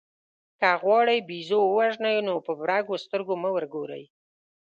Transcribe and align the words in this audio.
که 0.59 0.69
غواړئ 0.81 1.19
بېزو 1.29 1.59
ووژنئ 1.65 2.17
نو 2.27 2.35
په 2.45 2.51
برګو 2.59 2.95
سترګو 3.05 3.33
مه 3.41 3.49
ورګورئ. 3.55 4.03